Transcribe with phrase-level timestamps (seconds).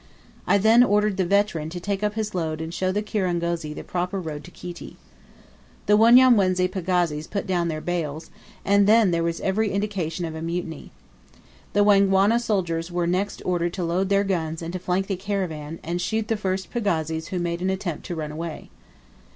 [0.47, 3.83] I then ordered the veteran to take up his load and show the kirangozi the
[3.83, 4.97] proper road to Kiti.
[5.85, 8.31] The Wanyamwezi pagazis put down their bales,
[8.65, 10.89] and then there was every indication of a mutiny.
[11.73, 15.77] The Wangwana soldiers were next ordered to load their guns and to flank the caravan,
[15.83, 18.71] and shoot the first pagazis who made an attempt to run away.